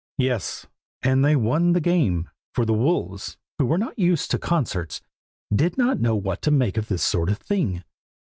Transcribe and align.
yes, 0.17 0.65
and 1.03 1.23
they 1.23 1.35
won 1.35 1.73
the 1.73 1.79
game, 1.79 2.27
for 2.55 2.65
the 2.65 2.73
wolves, 2.73 3.37
who 3.59 3.67
were 3.67 3.77
not 3.77 3.99
used 3.99 4.31
to 4.31 4.39
concerts, 4.39 4.99
did 5.53 5.77
not 5.77 5.99
know 6.01 6.15
what 6.15 6.41
to 6.41 6.49
make 6.49 6.75
of 6.75 6.87
this 6.87 7.03
sort 7.03 7.29
of 7.29 7.37
thing. 7.37 7.83